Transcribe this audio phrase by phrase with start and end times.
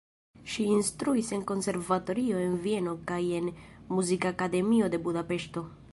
[0.51, 3.53] Ŝi instruis en konservatorio en Vieno kaj en
[3.99, 5.69] Muzikakademio de Budapeŝto.